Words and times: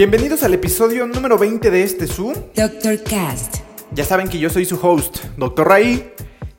Bienvenidos 0.00 0.42
al 0.44 0.54
episodio 0.54 1.06
número 1.06 1.36
20 1.36 1.70
de 1.70 1.82
este 1.82 2.06
Zoom. 2.06 2.32
Dr. 2.54 3.02
Cast. 3.02 3.56
Ya 3.92 4.02
saben 4.02 4.28
que 4.28 4.38
yo 4.38 4.48
soy 4.48 4.64
su 4.64 4.76
host, 4.80 5.18
Dr. 5.36 5.68
Ray. 5.68 6.14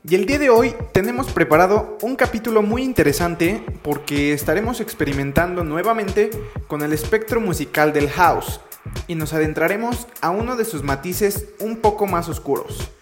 Y 0.08 0.14
el 0.14 0.26
día 0.26 0.38
de 0.38 0.48
hoy 0.48 0.76
tenemos 0.92 1.26
preparado 1.32 1.98
un 2.02 2.14
capítulo 2.14 2.62
muy 2.62 2.84
interesante 2.84 3.60
porque 3.82 4.32
estaremos 4.32 4.80
experimentando 4.80 5.64
nuevamente 5.64 6.30
con 6.68 6.82
el 6.82 6.92
espectro 6.92 7.40
musical 7.40 7.92
del 7.92 8.08
house 8.10 8.60
y 9.08 9.16
nos 9.16 9.32
adentraremos 9.32 10.06
a 10.20 10.30
uno 10.30 10.54
de 10.54 10.64
sus 10.64 10.84
matices 10.84 11.46
un 11.58 11.78
poco 11.78 12.06
más 12.06 12.28
oscuros. 12.28 12.92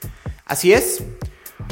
Así 0.46 0.72
es, 0.72 1.02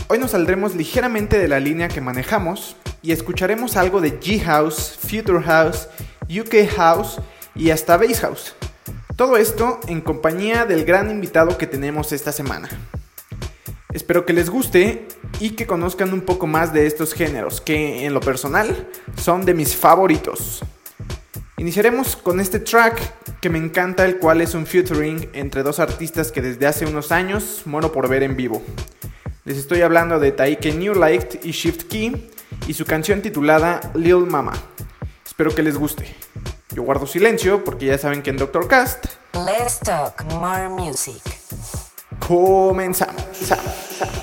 hoy 0.08 0.18
nos 0.18 0.32
saldremos 0.32 0.74
ligeramente 0.74 1.38
de 1.38 1.48
la 1.48 1.58
línea 1.58 1.88
que 1.88 2.02
manejamos 2.02 2.76
y 3.00 3.12
escucharemos 3.12 3.78
algo 3.78 4.02
de 4.02 4.20
G-House, 4.20 4.98
Future 5.00 5.42
House, 5.42 5.88
UK 6.28 6.68
House 6.76 7.18
y 7.58 7.70
hasta 7.70 7.96
Bass 7.96 8.20
House. 8.20 8.54
Todo 9.16 9.36
esto 9.36 9.80
en 9.88 10.00
compañía 10.00 10.64
del 10.64 10.84
gran 10.84 11.10
invitado 11.10 11.58
que 11.58 11.66
tenemos 11.66 12.12
esta 12.12 12.32
semana. 12.32 12.68
Espero 13.92 14.24
que 14.24 14.32
les 14.32 14.48
guste 14.48 15.08
y 15.40 15.50
que 15.50 15.66
conozcan 15.66 16.12
un 16.12 16.20
poco 16.20 16.46
más 16.46 16.72
de 16.72 16.86
estos 16.86 17.12
géneros 17.14 17.60
que 17.60 18.06
en 18.06 18.14
lo 18.14 18.20
personal 18.20 18.88
son 19.16 19.44
de 19.44 19.54
mis 19.54 19.74
favoritos. 19.74 20.62
Iniciaremos 21.56 22.14
con 22.14 22.38
este 22.38 22.60
track 22.60 23.40
que 23.40 23.50
me 23.50 23.58
encanta, 23.58 24.04
el 24.04 24.18
cual 24.18 24.40
es 24.40 24.54
un 24.54 24.66
featuring 24.66 25.28
entre 25.32 25.64
dos 25.64 25.80
artistas 25.80 26.30
que 26.30 26.40
desde 26.40 26.66
hace 26.66 26.86
unos 26.86 27.10
años 27.10 27.62
muero 27.64 27.90
por 27.90 28.08
ver 28.08 28.22
en 28.22 28.36
vivo. 28.36 28.62
Les 29.44 29.56
estoy 29.56 29.80
hablando 29.80 30.20
de 30.20 30.30
Taike 30.30 30.72
New 30.74 30.94
Light 30.94 31.44
y 31.44 31.50
Shift 31.50 31.88
Key 31.88 32.30
y 32.68 32.74
su 32.74 32.84
canción 32.84 33.22
titulada 33.22 33.80
Lil 33.94 34.26
Mama. 34.26 34.52
Espero 35.26 35.52
que 35.52 35.62
les 35.62 35.76
guste. 35.76 36.14
Yo 36.74 36.82
guardo 36.82 37.06
silencio 37.06 37.64
porque 37.64 37.86
ya 37.86 37.98
saben 37.98 38.22
que 38.22 38.30
en 38.30 38.36
Doctor 38.36 38.68
Cast 38.68 39.06
Let's 39.32 39.78
talk 39.80 40.22
more 40.34 40.68
music. 40.68 41.22
comenzamos. 42.20 43.22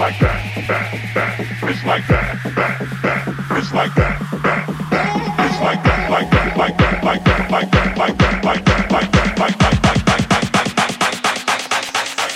like 0.00 0.18
that, 0.18 0.40
that, 0.66 1.14
that. 1.14 1.40
It's 1.68 1.84
like 1.84 2.06
that, 2.06 2.40
that, 2.56 2.78
that. 3.02 3.28
It's 3.58 3.70
like 3.74 3.94
that, 3.96 4.18
that, 4.42 4.66
that. 4.90 5.12
It's 5.44 5.60
like 5.60 5.82
that, 5.84 6.10
like 6.10 6.30
that, 6.30 6.56
like 6.56 6.78
that, 6.78 7.04
like 7.04 7.22
that, 7.24 7.50
like 7.50 7.70
that, 7.70 7.98
like 7.98 8.16
that, 8.16 8.42
like 8.42 8.64
that, 8.64 8.90
like 8.90 9.12
that, 9.12 9.38
like 9.38 9.38
that, 9.38 9.38
like 9.38 9.58
that, 9.58 9.76
like 9.76 9.82
that, 9.82 10.00
like 10.00 10.08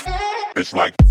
that. 0.05 0.53
It's 0.57 0.75
like. 0.75 1.04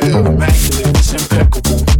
Immaculate, 0.00 0.96
it's 0.96 1.12
impeccable. 1.12 1.95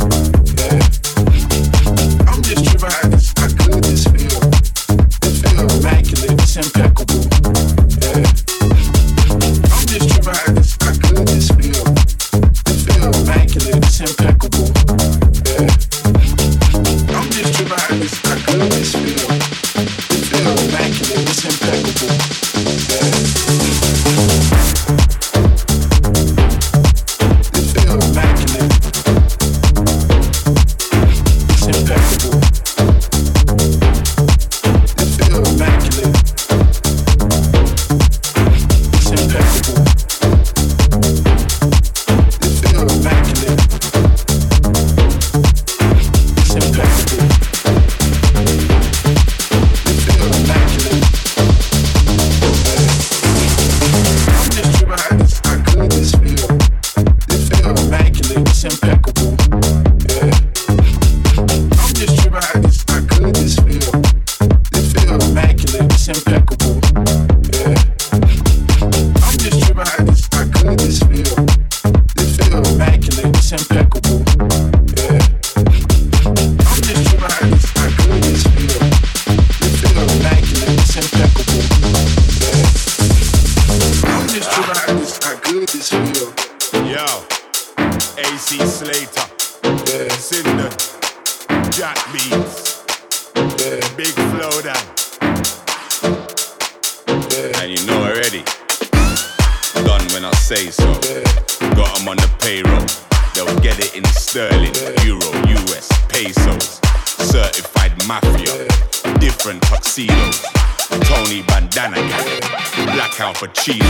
Black 112.97 113.21
out 113.21 113.37
for 113.37 113.49
cheap, 113.49 113.83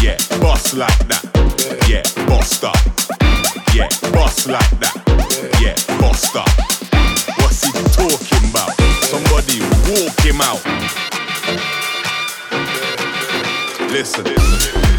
Yeah, 0.00 0.16
boss 0.40 0.72
like 0.72 0.96
that. 1.08 1.22
Yeah, 1.86 2.02
boss 2.26 2.64
up. 2.64 2.74
Yeah, 3.74 3.88
boss 4.10 4.46
like 4.46 4.70
that. 4.80 4.96
Yeah, 5.60 5.76
boss 6.00 6.34
up. 6.34 6.48
What's 7.40 7.62
he 7.62 7.72
talking 7.92 8.48
about? 8.48 8.72
Somebody 9.04 9.60
walk 9.92 10.18
him 10.24 10.40
out. 10.40 10.64
Listen, 13.92 14.24
listen. 14.24 14.93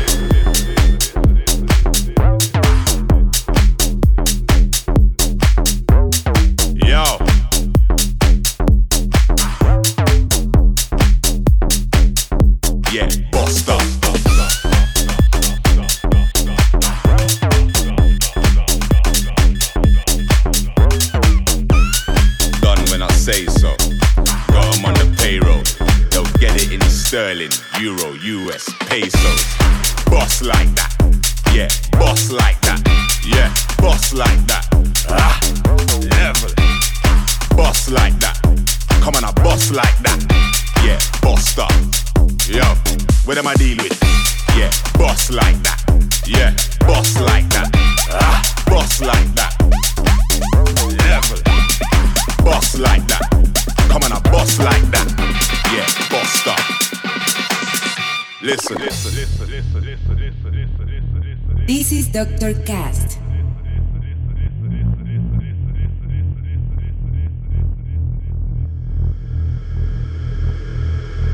Dr. 62.15 62.53
Cast. 62.63 63.19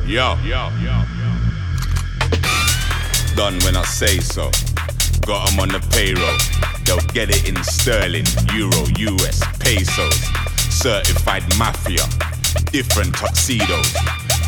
Yo, 0.08 0.36
yo, 0.44 0.72
yo, 0.82 0.96
yo. 1.22 1.30
Done 3.36 3.60
when 3.60 3.78
I 3.78 3.84
say 3.84 4.18
so. 4.22 4.50
Got 5.28 5.52
'em 5.52 5.60
on 5.60 5.68
the 5.68 5.80
payroll. 5.92 6.40
They'll 6.86 6.98
get 7.14 7.30
it 7.30 7.48
in 7.48 7.64
sterling, 7.64 8.26
euro, 8.56 8.82
US, 8.98 9.40
pesos. 9.60 10.18
Certified 10.72 11.44
mafia. 11.60 12.08
Different 12.72 13.14
tuxedos. 13.14 13.94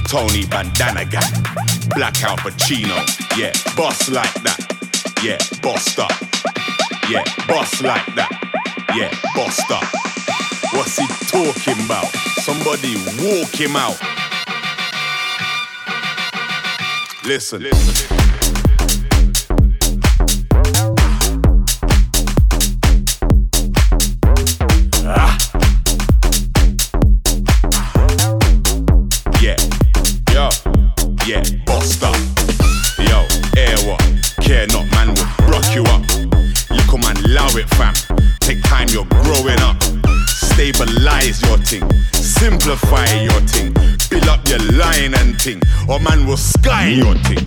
Tony 0.08 0.48
Bandana 0.48 1.06
gang. 1.06 1.44
Blackout 1.96 2.40
Pacino. 2.40 2.98
Yeah, 3.38 3.54
boss 3.76 4.10
like 4.10 4.34
that. 4.42 4.83
Yeah, 5.24 5.38
bossed 5.62 6.00
up. 6.00 6.12
Yeah, 7.10 7.24
bust 7.48 7.82
like 7.82 8.06
that. 8.16 8.30
Yeah, 8.94 9.10
bossed 9.34 9.72
up. 9.72 9.86
What's 10.74 10.98
he 10.98 11.08
talking 11.28 11.86
about? 11.86 12.08
Somebody 12.44 12.98
walk 13.24 13.56
him 13.56 13.78
out. 13.78 13.98
Listen. 17.26 17.62
Listen. 17.62 18.23
Thing, 45.44 45.62
or 45.90 46.00
man 46.00 46.26
will 46.26 46.38
sky 46.38 46.88
your 46.88 47.16
thing. 47.16 47.44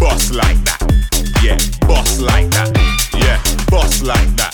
Boss 0.00 0.32
like 0.32 0.58
that, 0.64 0.82
yeah, 1.44 1.56
boss 1.86 2.18
like 2.18 2.50
that, 2.50 2.76
yeah, 3.14 3.40
boss 3.70 4.02
like 4.02 4.28
that. 4.36 4.47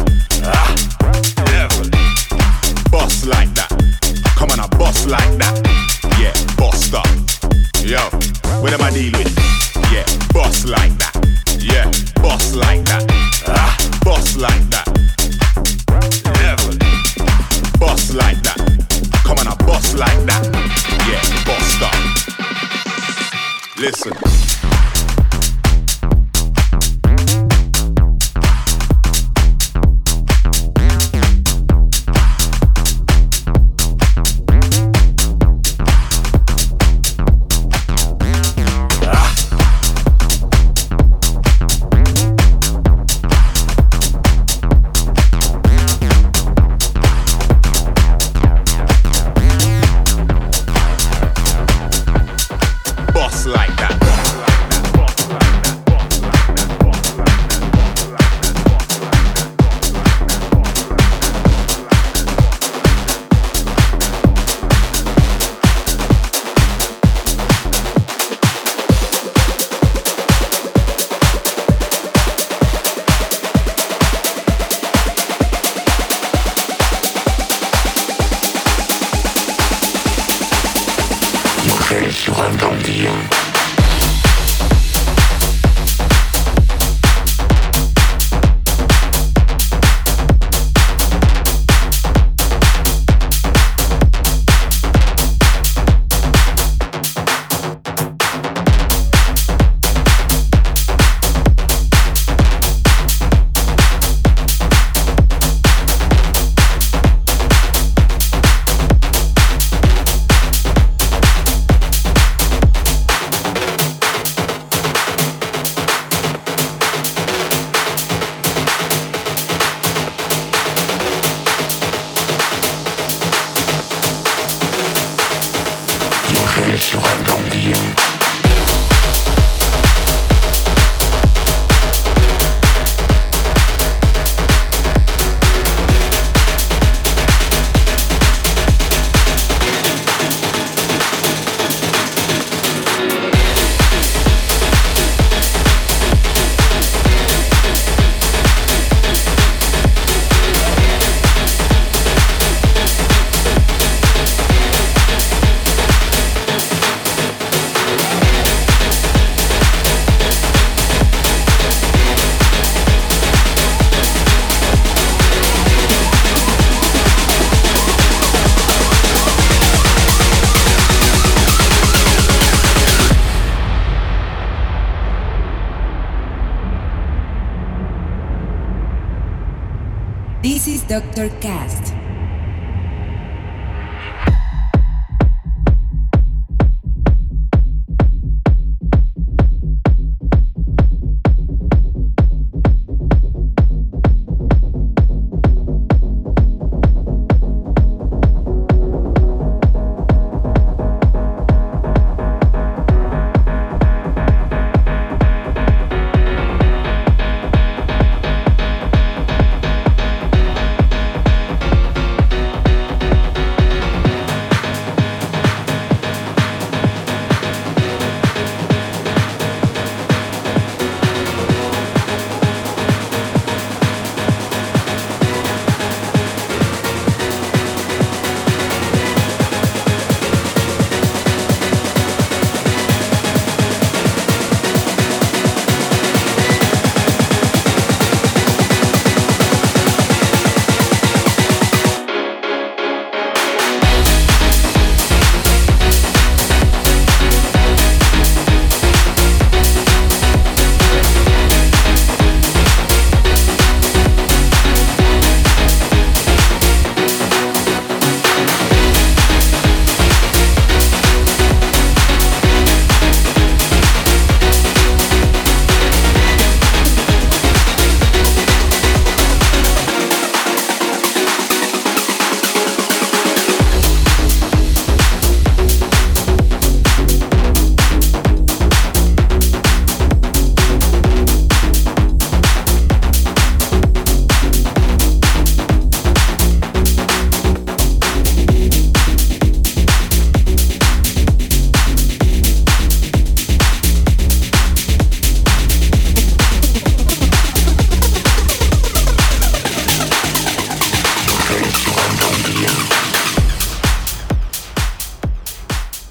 Yeah. 82.87 83.54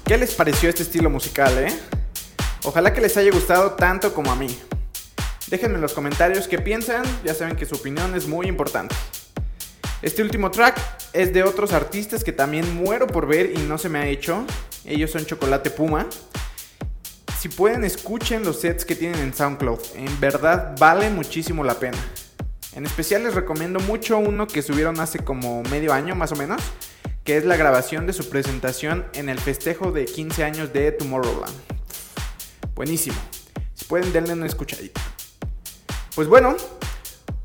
¿Qué 0.04 0.18
les 0.18 0.34
pareció 0.34 0.68
este 0.68 0.82
estilo 0.82 1.08
musical, 1.08 1.56
eh? 1.56 1.72
Ojalá 2.64 2.92
que 2.92 3.00
les 3.00 3.16
haya 3.16 3.30
gustado 3.30 3.72
tanto 3.72 4.12
como 4.12 4.30
a 4.30 4.36
mí. 4.36 4.54
Déjenme 5.46 5.76
en 5.76 5.80
los 5.80 5.94
comentarios 5.94 6.46
qué 6.46 6.58
piensan, 6.58 7.02
ya 7.24 7.32
saben 7.32 7.56
que 7.56 7.64
su 7.64 7.76
opinión 7.76 8.14
es 8.14 8.28
muy 8.28 8.46
importante. 8.46 8.94
Este 10.02 10.22
último 10.22 10.50
track 10.50 10.78
es 11.14 11.32
de 11.32 11.42
otros 11.42 11.72
artistas 11.72 12.22
que 12.22 12.32
también 12.32 12.74
muero 12.74 13.06
por 13.06 13.26
ver 13.26 13.52
y 13.56 13.58
no 13.62 13.78
se 13.78 13.88
me 13.88 13.98
ha 13.98 14.06
hecho. 14.06 14.44
Ellos 14.84 15.10
son 15.10 15.24
Chocolate 15.24 15.70
Puma. 15.70 16.06
Si 17.38 17.48
pueden, 17.48 17.82
escuchen 17.82 18.44
los 18.44 18.60
sets 18.60 18.84
que 18.84 18.96
tienen 18.96 19.20
en 19.20 19.32
SoundCloud. 19.32 19.80
En 19.94 20.20
verdad 20.20 20.76
vale 20.78 21.08
muchísimo 21.08 21.64
la 21.64 21.80
pena. 21.80 21.96
En 22.74 22.84
especial 22.84 23.24
les 23.24 23.34
recomiendo 23.34 23.80
mucho 23.80 24.18
uno 24.18 24.46
que 24.46 24.60
subieron 24.60 25.00
hace 25.00 25.20
como 25.20 25.62
medio 25.62 25.94
año 25.94 26.14
más 26.14 26.30
o 26.32 26.36
menos, 26.36 26.60
que 27.24 27.38
es 27.38 27.44
la 27.46 27.56
grabación 27.56 28.06
de 28.06 28.12
su 28.12 28.28
presentación 28.28 29.06
en 29.14 29.30
el 29.30 29.40
festejo 29.40 29.92
de 29.92 30.04
15 30.04 30.44
años 30.44 30.72
de 30.74 30.92
Tomorrowland. 30.92 31.54
Buenísimo. 32.74 33.16
Si 33.72 33.86
pueden, 33.86 34.12
denle 34.12 34.34
una 34.34 34.46
escuchadita. 34.46 35.00
Pues 36.14 36.28
bueno, 36.28 36.54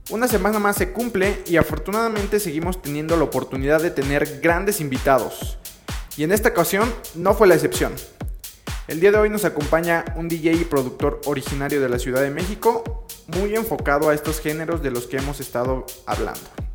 una 0.10 0.28
semana 0.28 0.60
más 0.60 0.76
se 0.76 0.92
cumple 0.92 1.42
y 1.48 1.56
afortunadamente 1.56 2.42
seguimos 2.42 2.82
teniendo 2.82 3.15
la 3.15 3.24
oportunidad 3.24 3.82
de 3.82 3.89
tener 3.89 4.42
grandes 4.42 4.82
invitados. 4.82 5.58
Y 6.18 6.24
en 6.24 6.34
esta 6.34 6.50
ocasión 6.50 6.94
no 7.15 7.34
fue 7.34 7.48
la 7.48 7.56
excepción. 7.56 7.94
El 8.89 9.00
día 9.00 9.12
de 9.12 9.18
hoy 9.18 9.30
nos 9.30 9.46
acompaña 9.46 10.04
un 10.18 10.28
DJ 10.28 10.54
y 10.54 10.65
productor 10.65 11.22
originario 11.26 11.80
de 11.80 11.88
la 11.88 12.00
Ciudad 12.00 12.22
de 12.22 12.32
México, 12.32 13.06
muy 13.28 13.56
enfocado 13.56 14.10
a 14.10 14.13
estos 14.13 14.42
géneros 14.42 14.84
de 14.84 14.92
los 14.92 15.08
que 15.08 15.18
hemos 15.18 15.39
estado 15.39 15.86
hablando. 16.06 16.69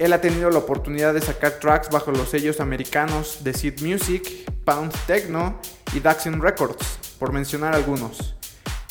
Él 0.00 0.12
ha 0.12 0.20
tenido 0.20 0.50
la 0.50 0.58
oportunidad 0.58 1.14
de 1.14 1.20
sacar 1.20 1.60
tracks 1.60 1.90
bajo 1.90 2.10
los 2.10 2.30
sellos 2.30 2.58
americanos 2.58 3.44
de 3.44 3.52
Seed 3.52 3.82
Music, 3.82 4.50
Pound 4.64 4.92
Techno 5.06 5.60
y 5.94 6.00
Daxin 6.00 6.40
Records, 6.40 6.98
por 7.18 7.32
mencionar 7.32 7.74
algunos 7.74 8.34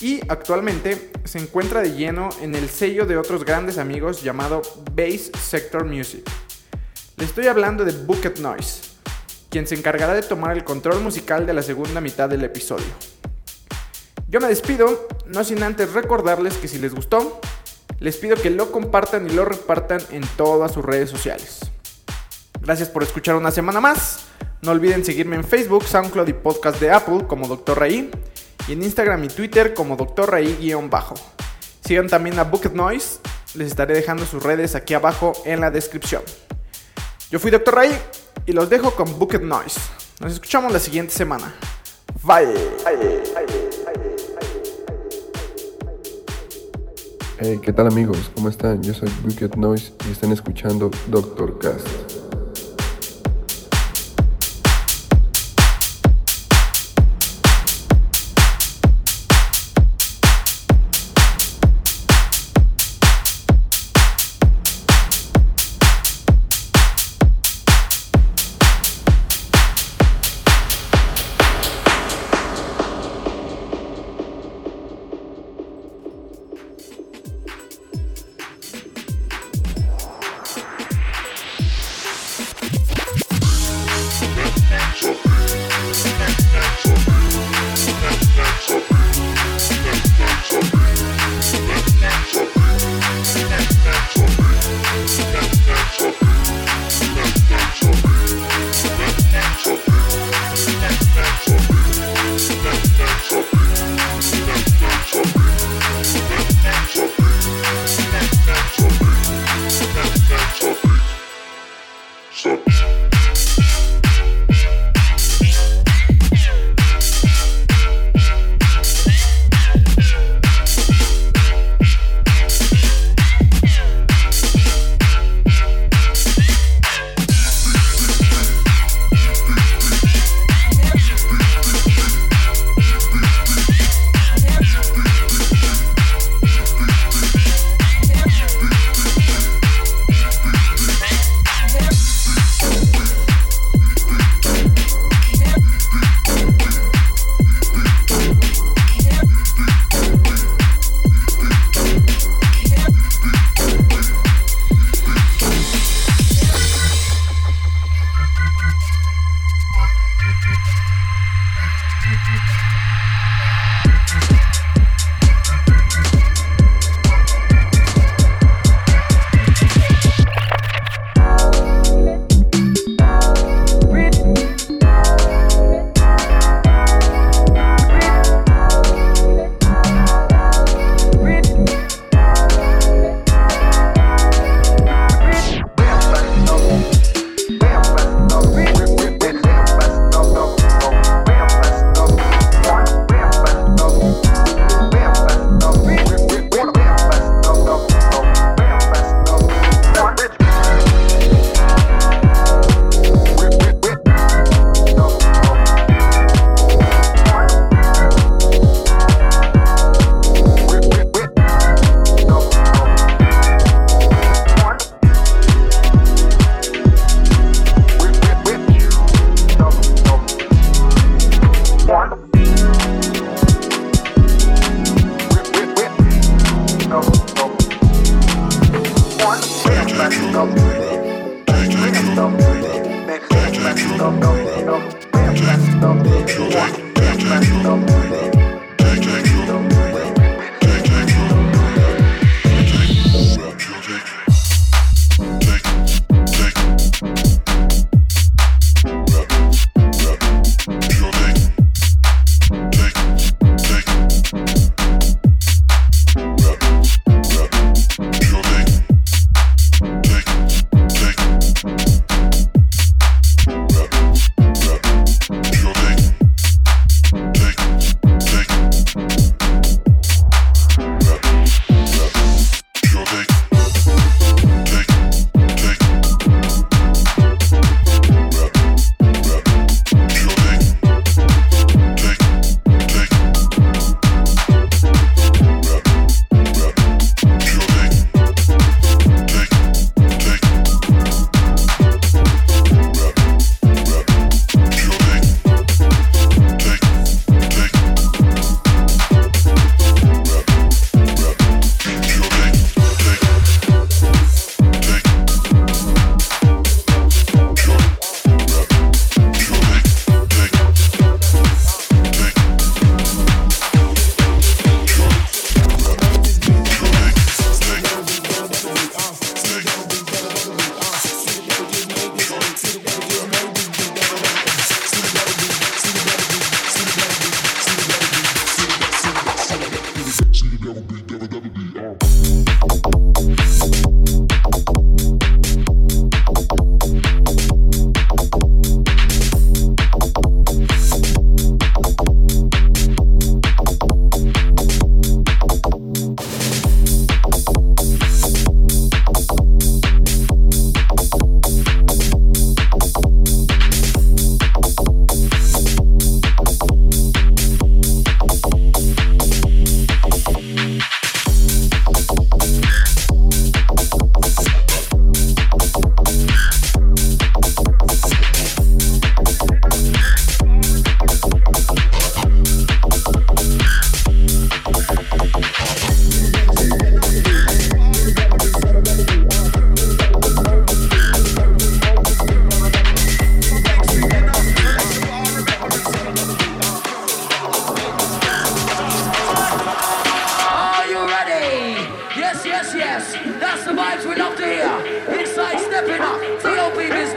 y 0.01 0.21
actualmente 0.29 1.11
se 1.25 1.39
encuentra 1.39 1.81
de 1.81 1.91
lleno 1.91 2.29
en 2.41 2.55
el 2.55 2.69
sello 2.69 3.05
de 3.05 3.17
otros 3.17 3.43
grandes 3.43 3.77
amigos 3.77 4.21
llamado 4.21 4.61
Bass 4.95 5.31
Sector 5.37 5.85
Music. 5.85 6.23
Le 7.17 7.25
estoy 7.25 7.47
hablando 7.47 7.83
de 7.83 7.91
Bucket 7.91 8.39
Noise, 8.39 8.81
quien 9.49 9.67
se 9.67 9.75
encargará 9.75 10.13
de 10.13 10.21
tomar 10.21 10.55
el 10.55 10.63
control 10.63 11.01
musical 11.01 11.45
de 11.45 11.53
la 11.53 11.63
segunda 11.63 11.99
mitad 11.99 12.29
del 12.29 12.43
episodio. 12.43 12.85
Yo 14.29 14.39
me 14.39 14.47
despido, 14.47 15.07
no 15.25 15.43
sin 15.43 15.63
antes 15.63 15.91
recordarles 15.91 16.55
que 16.57 16.67
si 16.67 16.77
les 16.77 16.93
gustó, 16.93 17.41
les 17.99 18.17
pido 18.17 18.35
que 18.35 18.49
lo 18.49 18.71
compartan 18.71 19.29
y 19.29 19.33
lo 19.33 19.45
repartan 19.45 20.01
en 20.11 20.23
todas 20.37 20.73
sus 20.73 20.83
redes 20.83 21.09
sociales. 21.09 21.59
Gracias 22.61 22.89
por 22.89 23.03
escuchar 23.03 23.35
una 23.35 23.51
semana 23.51 23.81
más. 23.81 24.25
No 24.61 24.71
olviden 24.71 25.05
seguirme 25.05 25.35
en 25.35 25.43
Facebook, 25.43 25.85
SoundCloud 25.85 26.27
y 26.27 26.33
podcast 26.33 26.79
de 26.79 26.91
Apple 26.91 27.25
como 27.27 27.47
Dr. 27.47 27.79
Raí 27.79 28.11
y 28.67 28.73
en 28.73 28.83
Instagram 28.83 29.23
y 29.23 29.27
Twitter 29.29 29.73
como 29.73 29.95
Dr. 29.95 30.31
Raí-bajo. 30.31 31.15
Sigan 31.85 32.07
también 32.07 32.37
a 32.37 32.43
Bucket 32.43 32.73
Noise, 32.73 33.19
les 33.55 33.67
estaré 33.69 33.95
dejando 33.95 34.25
sus 34.25 34.43
redes 34.43 34.75
aquí 34.75 34.93
abajo 34.93 35.33
en 35.45 35.61
la 35.61 35.71
descripción. 35.71 36.21
Yo 37.31 37.39
fui 37.39 37.51
Dr. 37.51 37.73
Raí 37.73 37.97
y 38.45 38.51
los 38.51 38.69
dejo 38.69 38.91
con 38.91 39.17
Bucket 39.17 39.41
Noise. 39.41 39.79
Nos 40.19 40.33
escuchamos 40.33 40.71
la 40.73 40.79
siguiente 40.79 41.13
semana. 41.13 41.55
Bye. 42.23 44.08
Hey, 47.41 47.57
¿qué 47.63 47.71
tal 47.71 47.87
amigos? 47.87 48.29
¿Cómo 48.35 48.49
están? 48.49 48.83
Yo 48.83 48.93
soy 48.93 49.07
Bucket 49.23 49.55
Noise 49.55 49.93
y 50.09 50.11
están 50.11 50.33
escuchando 50.33 50.91
Doctor 51.07 51.57
Cast. 51.57 52.18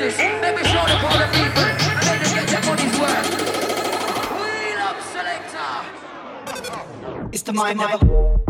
Let 0.03 0.57
me 0.57 0.64
show 0.64 0.82
the 0.84 0.98
people. 1.30 1.62
Let 1.62 2.50
get 2.50 2.64
It's 7.32 7.42
the 7.42 7.53
mind 7.53 7.78
never. 7.78 8.41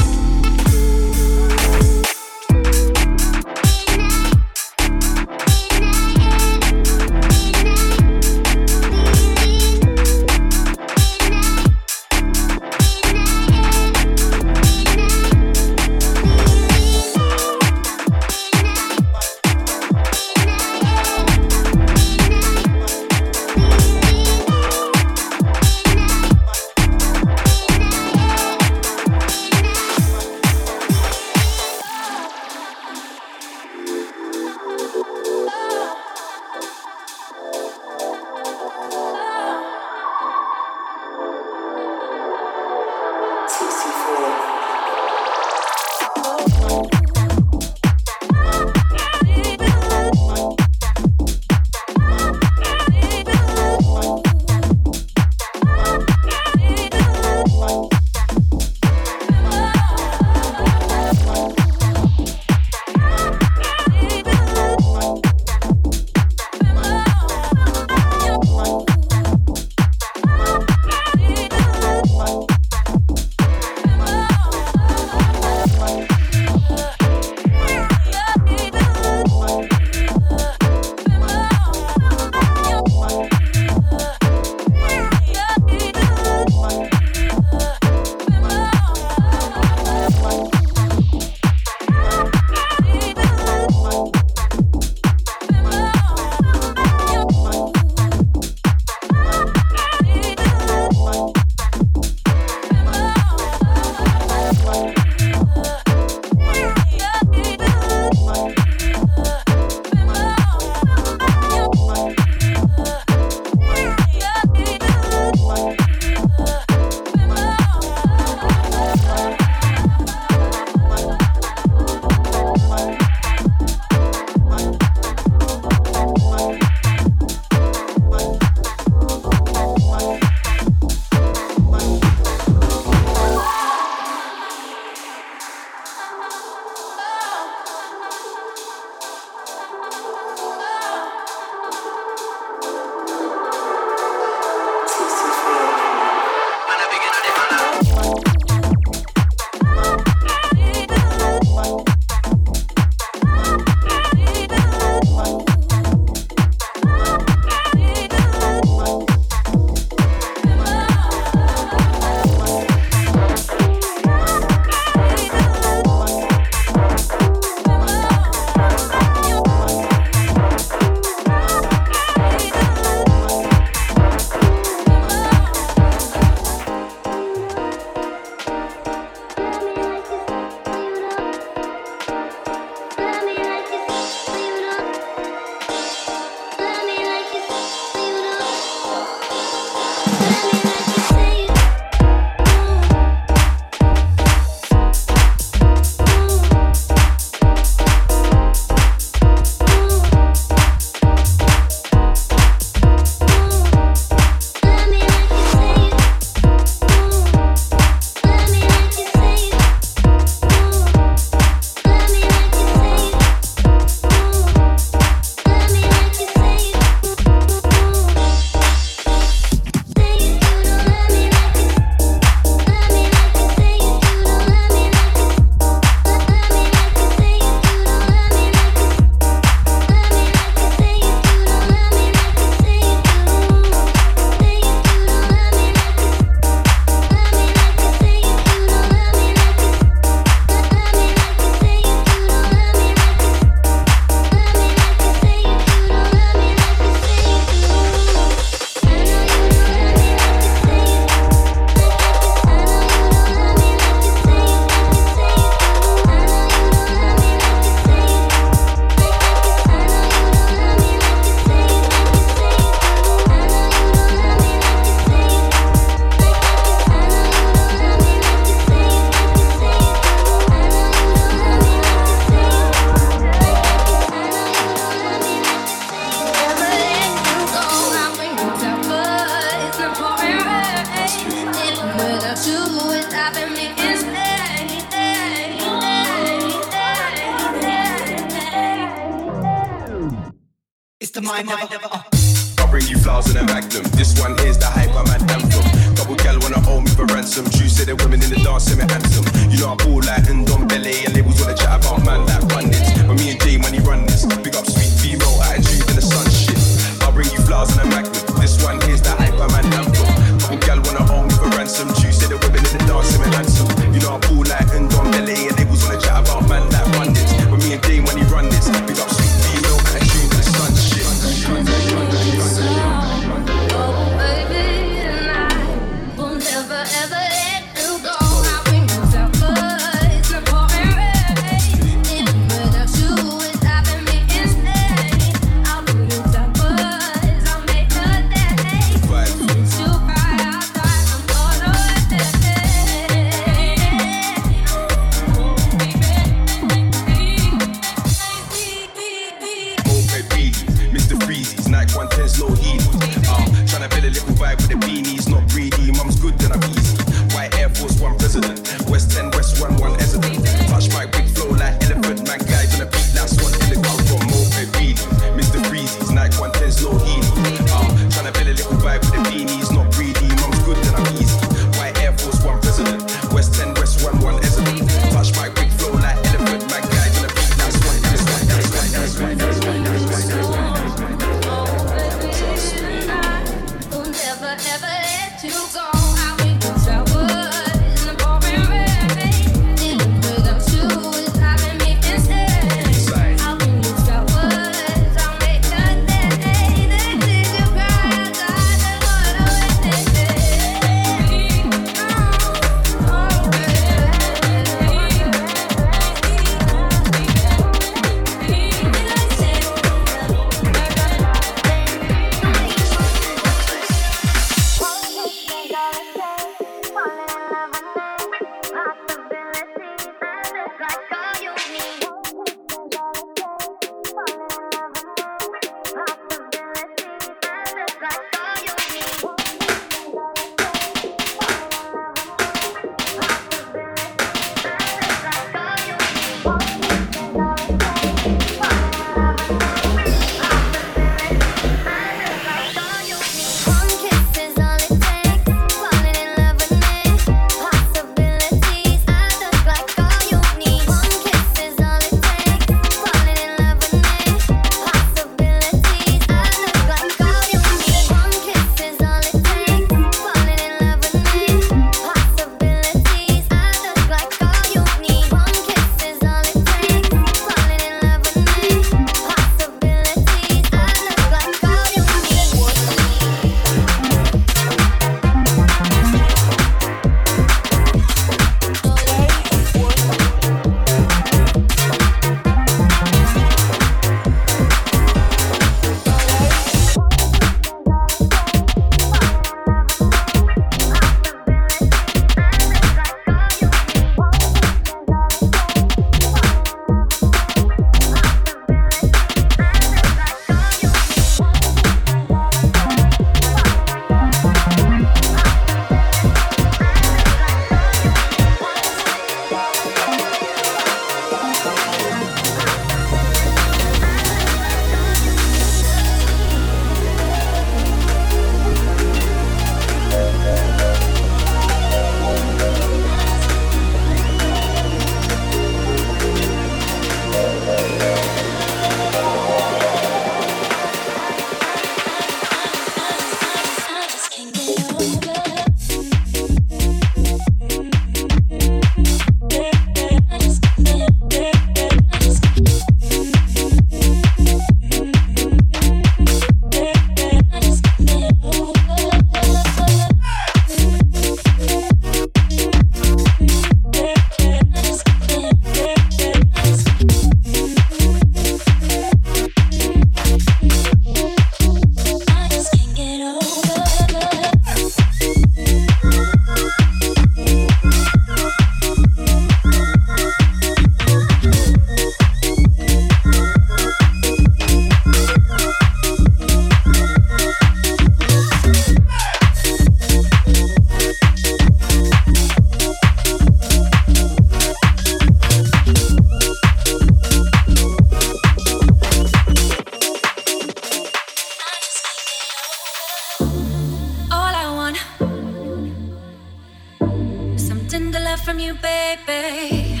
love 598.38 598.44
from 598.44 598.58
you, 598.58 598.74
baby. 598.74 600.00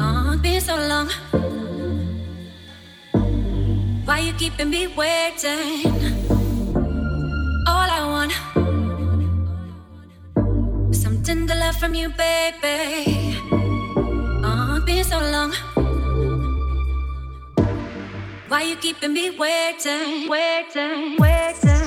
Oh, 0.00 0.32
it's 0.32 0.42
been 0.42 0.60
so 0.60 0.76
long. 0.76 1.08
Why 4.04 4.18
you 4.20 4.32
keeping 4.34 4.70
me 4.70 4.86
waiting? 4.88 5.92
All 7.66 7.88
I 7.98 8.00
want 8.14 8.32
is 10.90 11.02
some 11.02 11.22
tender 11.22 11.54
love 11.54 11.76
from 11.76 11.94
you, 11.94 12.08
baby. 12.08 13.36
Oh, 14.42 14.76
it's 14.76 14.84
been 14.84 15.04
so 15.04 15.18
long. 15.34 15.52
Why 18.48 18.62
you 18.62 18.76
keeping 18.76 19.12
me 19.12 19.30
waiting, 19.30 20.28
waiting, 20.28 21.16
waiting? 21.18 21.79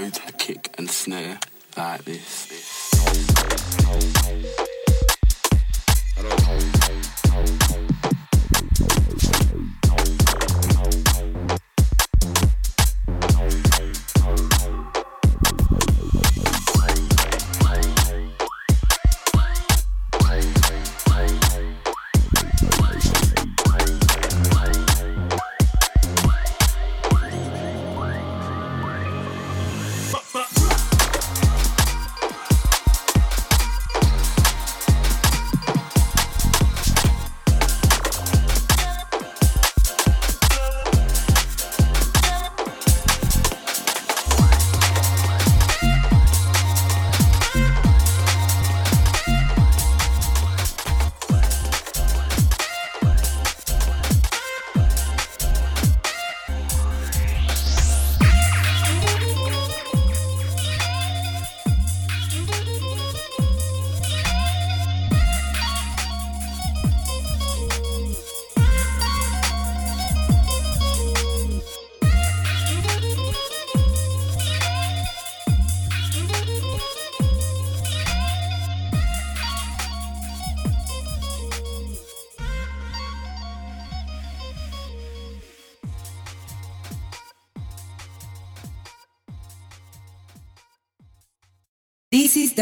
A 0.00 0.32
kick 0.38 0.74
and 0.78 0.90
snare 0.90 1.38
like 1.76 2.02
this. 2.04 2.48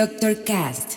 Dr. 0.00 0.34
Cast. 0.34 0.89